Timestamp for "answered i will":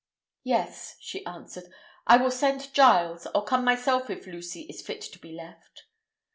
1.27-2.31